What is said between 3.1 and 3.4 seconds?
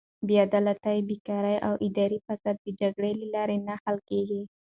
له